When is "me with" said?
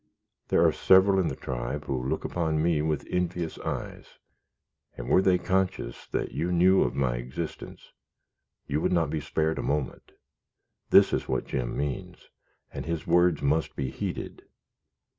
2.63-3.05